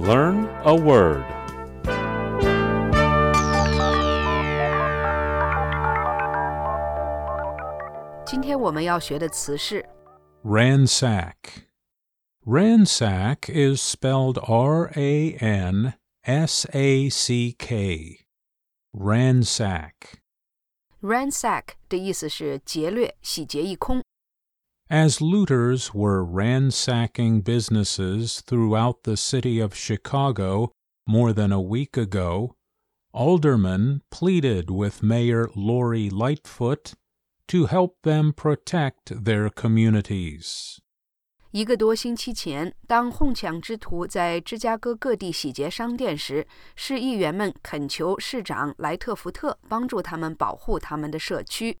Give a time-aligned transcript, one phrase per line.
[0.00, 1.24] Learn a word.
[8.24, 9.84] 今天我们要学的词是
[10.42, 11.34] Ransack.
[12.44, 18.26] Ransack is spelled R A N S A C K.
[18.92, 19.92] Ransack.
[21.06, 24.02] ransack 的意思是劫掠、洗劫一空。
[24.90, 30.70] As looters were ransacking businesses throughout the city of Chicago
[31.04, 32.54] more than a week ago,
[33.12, 36.94] aldermen pleaded with Mayor Lori Lightfoot
[37.48, 40.78] to help them protect their communities.
[41.52, 51.78] 一个多星期前，当哄抢之徒在芝加哥各地洗劫商店时，市议员们恳求市长莱特福特帮助他们保护他们的社区。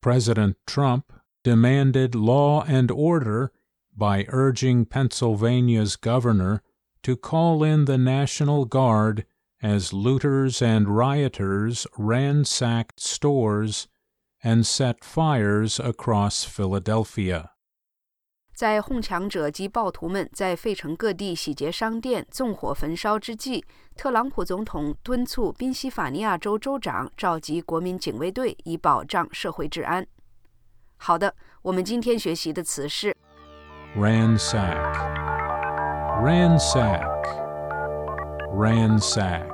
[0.00, 1.04] President Trump
[1.42, 3.50] demanded law and order
[3.96, 6.60] by urging Pennsylvania's governor
[7.02, 9.24] to call in the National Guard
[9.62, 13.86] as looters and rioters ransacked stores
[14.42, 17.50] and set fires across Philadelphia.
[18.54, 23.64] 在哄抢者及暴徒们在费城各地洗劫商店、纵火焚烧之际，
[23.94, 30.06] 特朗普总统敦促宾夕法尼亚州州长召集国民警卫队，以保障社会治安。
[31.00, 33.14] 好的，我们今天学习的词是
[33.96, 34.94] Ransack.
[36.22, 37.04] Ransack.
[38.54, 39.46] Ransack.